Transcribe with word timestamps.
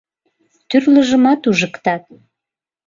Тӱрлыжымат 0.69 1.41
ужыктат 1.49 2.03